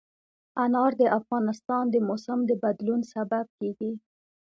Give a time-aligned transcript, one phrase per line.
[0.63, 3.91] انار د افغانستان د موسم د بدلون سبب کېږي.